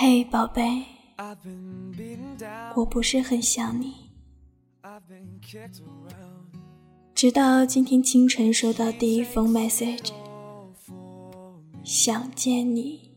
[0.00, 0.84] 嘿，宝贝，
[2.76, 4.12] 我不是很想你。
[7.16, 10.12] 直到今天清晨收到第一封 message，
[11.82, 13.10] 想见你。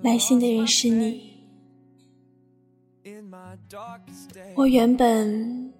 [0.00, 1.32] 来信的人是你。
[4.54, 5.74] 我原本，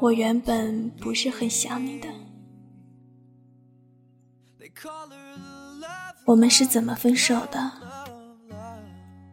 [0.00, 2.08] 我原本不是很想你的。
[6.26, 7.72] 我们是怎么分手的？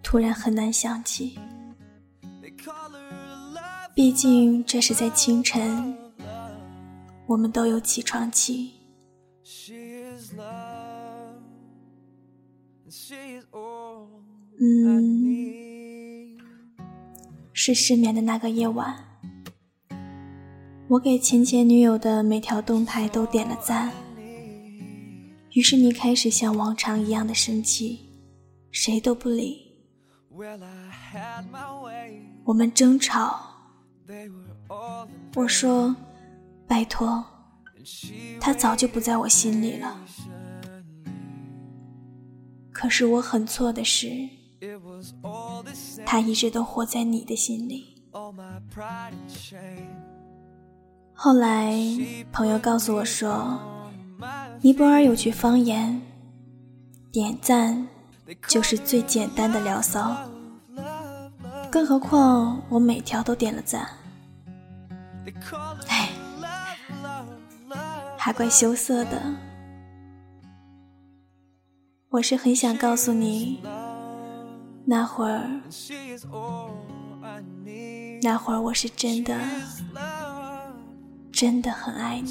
[0.03, 1.39] 突然很难想起。
[3.95, 5.95] 毕竟这是在清晨，
[7.27, 8.73] 我们都有起床气。
[14.59, 16.37] 嗯，
[17.53, 18.95] 是失眠的那个夜晚，
[20.89, 23.91] 我给前前女友的每条动态都点了赞。
[25.53, 27.99] 于是你开始像往常一样的生气，
[28.71, 29.69] 谁都不理。
[32.45, 33.51] 我们争吵，
[35.35, 35.93] 我说
[36.65, 37.25] ：“拜托，
[38.39, 39.99] 他早就不在我心里了。”
[42.71, 44.09] 可是我很错的是，
[46.05, 48.01] 他一直都活在你的心里。
[51.13, 51.75] 后来
[52.31, 53.59] 朋友告诉我说。
[54.63, 55.99] 尼泊尔有句方言，
[57.11, 57.87] 点赞
[58.47, 60.15] 就是最简单的聊骚，
[61.71, 63.89] 更何况我每条都点了赞，
[65.87, 66.09] 哎，
[68.15, 69.19] 还怪羞涩的。
[72.09, 73.63] 我是很想告诉你，
[74.85, 75.49] 那会儿，
[78.21, 79.35] 那会儿我是真的，
[81.31, 82.29] 真的很爱你。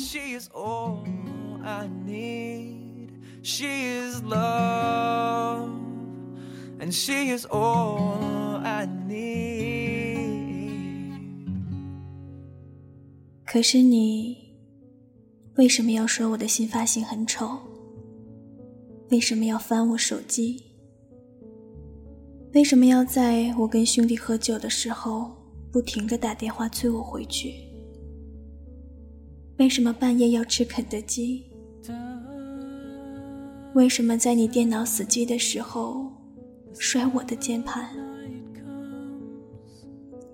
[1.71, 3.11] I need.
[3.43, 5.71] She is love,
[6.81, 10.11] and she is all I need.
[13.47, 14.37] 可是你
[15.55, 17.61] 为什么要说我的新发型很丑？
[19.11, 20.65] 为什么要翻我手机？
[22.53, 25.31] 为什么要在我跟兄弟喝酒的时候
[25.71, 27.55] 不停的打电话催我回去？
[29.59, 31.50] 为什么半夜要吃肯德基？
[33.75, 36.11] 为什么在你电脑死机的时候
[36.75, 37.89] 摔我的键盘？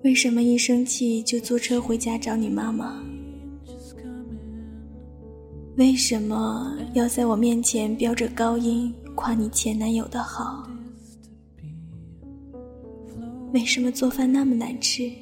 [0.04, 3.02] 为什么一生气就坐车回家找你妈妈？
[5.76, 10.66] 为什么要在我面前飙着高音夸你前男友的好？
[13.52, 15.12] 为什么做饭那么难吃？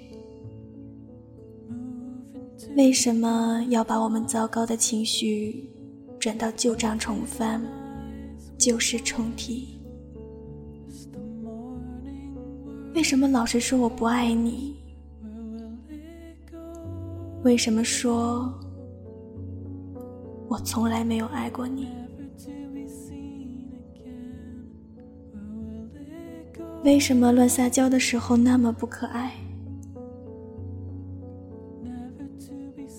[2.77, 5.69] 为什么要把我们糟糕的情绪
[6.21, 7.61] 转到旧账重翻？
[8.57, 9.79] 旧事重提，
[12.95, 14.77] 为什么老是说我不爱你？
[17.43, 18.53] 为什么说
[20.49, 21.89] 我从来没有爱过你？
[26.85, 29.33] 为什么乱撒娇的时候那么不可爱？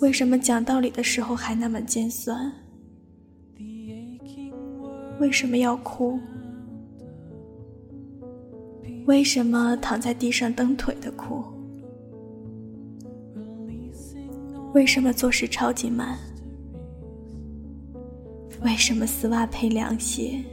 [0.01, 2.51] 为什么讲道理的时候还那么尖酸？
[5.19, 6.19] 为什么要哭？
[9.05, 11.43] 为什么躺在地上蹬腿的哭？
[14.73, 16.17] 为什么做事超级慢？
[18.63, 20.43] 为什么丝袜配凉鞋？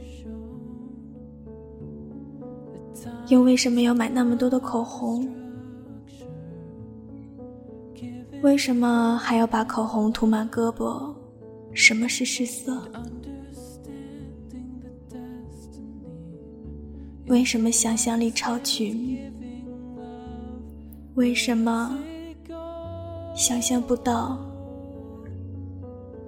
[3.27, 5.27] 又为什么要买那么多的口红？
[8.43, 11.13] 为什么还要把口红涂满胳膊？
[11.73, 12.81] 什么是失色？
[17.33, 19.17] 为什么想象力超群？
[21.15, 21.97] 为什么
[23.35, 24.37] 想象不到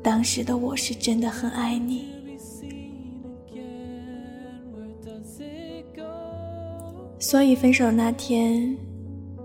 [0.01, 2.05] 当时的我是真的很爱你？
[7.19, 8.75] 所以分手那天，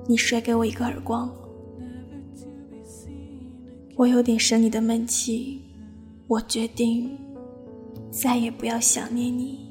[0.07, 1.31] 你甩给我一个耳光，
[3.97, 5.61] 我有点生你的闷气。
[6.27, 7.19] 我决定
[8.11, 9.70] 再也不要想念你。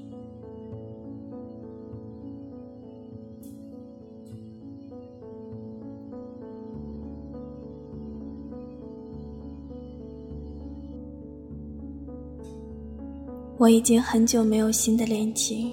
[13.59, 15.69] 我已经很久没有新的恋情，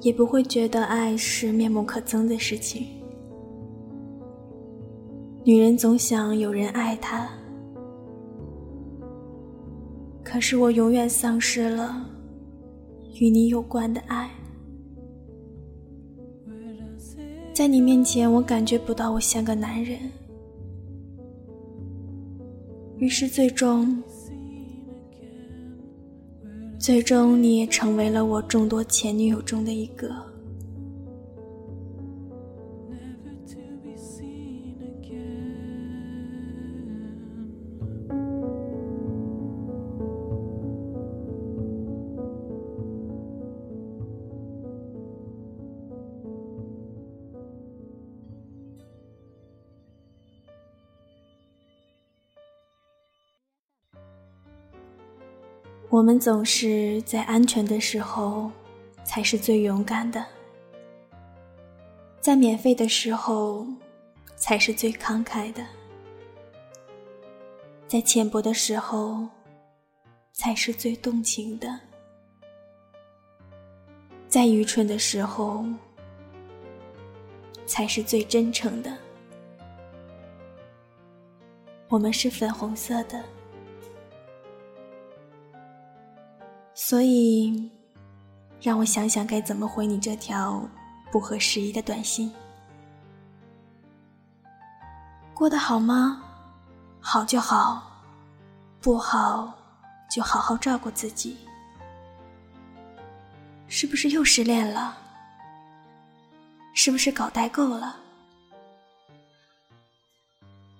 [0.00, 2.84] 也不会觉得爱是面目可憎的事情。
[5.44, 7.28] 女人总想有人爱她，
[10.24, 12.04] 可是我永远丧失了
[13.20, 14.28] 与你有关的爱。
[17.52, 19.96] 在你面前，我感觉不到我像个男人，
[22.96, 24.02] 于是最终，
[26.78, 30.35] 最终你也成为了我众多前女友中的一个。
[55.88, 58.50] 我们总是在安全的时候，
[59.04, 60.20] 才是最勇敢的；
[62.20, 63.64] 在免费的时候，
[64.34, 65.62] 才是最慷慨的；
[67.86, 69.28] 在浅薄的时候，
[70.32, 71.68] 才是最动情的；
[74.28, 75.64] 在愚蠢的时候，
[77.64, 78.92] 才是最真诚的。
[81.88, 83.24] 我们是粉红色的。
[86.88, 87.68] 所以，
[88.62, 90.62] 让我想想该怎么回你这条
[91.10, 92.32] 不合时宜的短信。
[95.34, 96.22] 过得好吗？
[97.00, 97.82] 好就好，
[98.80, 99.52] 不好
[100.08, 101.36] 就好好照顾自己。
[103.66, 104.96] 是不是又失恋了？
[106.72, 107.96] 是不是搞代购了？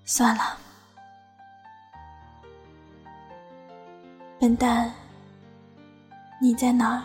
[0.05, 0.57] 算了，
[4.39, 4.95] 笨蛋。
[6.39, 7.03] 你在哪儿？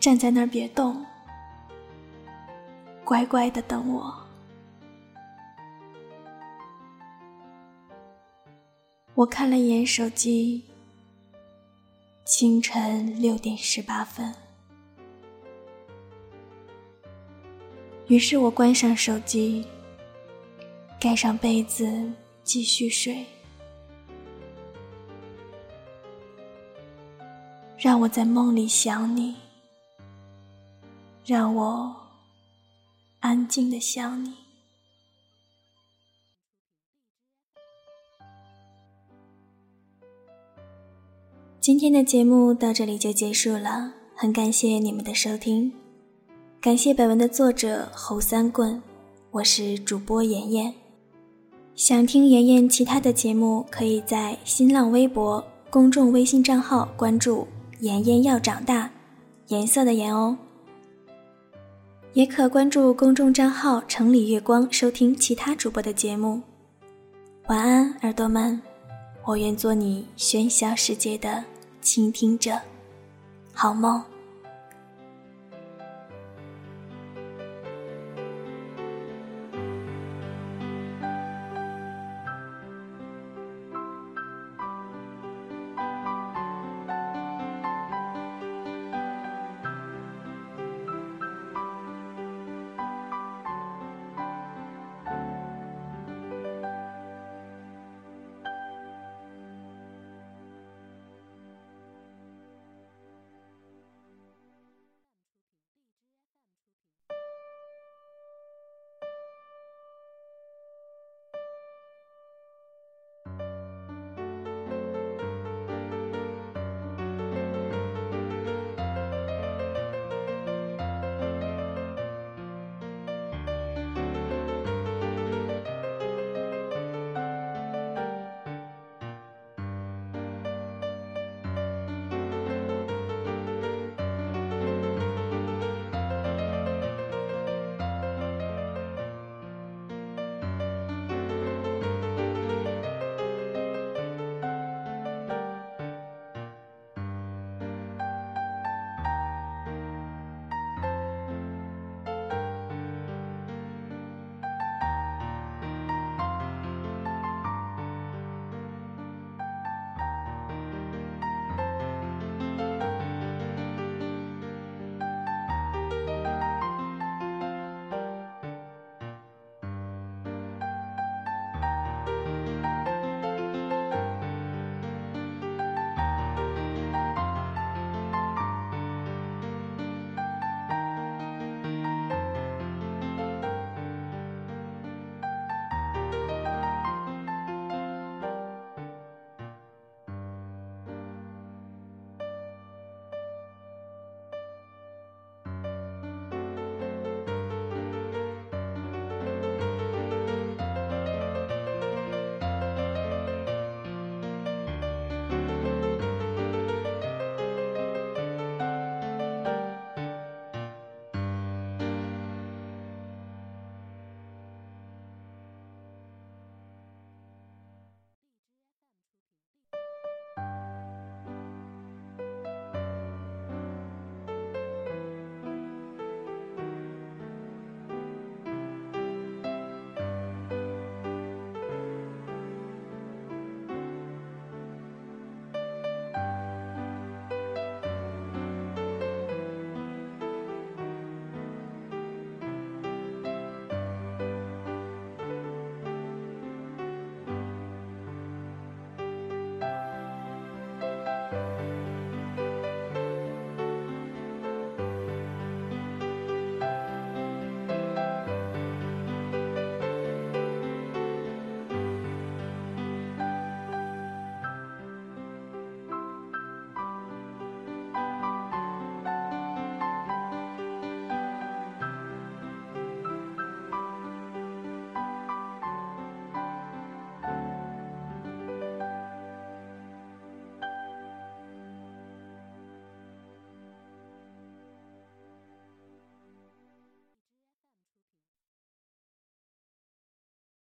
[0.00, 1.04] 站在那儿别动，
[3.04, 4.14] 乖乖的等我。
[9.14, 10.64] 我看了一眼手机，
[12.24, 14.34] 清晨六点十八分。
[18.06, 19.66] 于是我关上手机，
[21.00, 22.10] 盖上被子，
[22.42, 23.26] 继续睡。
[27.80, 29.36] 让我在梦里想你，
[31.24, 31.94] 让我
[33.20, 34.34] 安静的想你。
[41.60, 45.72] 今天的节目到这里就结束了，很感谢你们的收听，
[46.60, 48.82] 感谢本文的作者侯三棍，
[49.30, 50.74] 我是主播妍妍。
[51.76, 57.46] 想听妍妍其他的节目，可以在新浪微博公众微信账号关注。
[57.80, 58.90] 妍妍要长大，
[59.48, 60.36] 颜色的颜哦。
[62.12, 66.40] 也可关注公众账号“城里月光”，收听其他主播的节目。
[67.46, 68.60] 晚安，耳朵们，
[69.24, 71.44] 我愿做你喧嚣世界的
[71.80, 72.58] 倾听者，
[73.52, 74.02] 好梦。